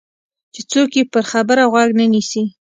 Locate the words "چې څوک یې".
0.53-1.03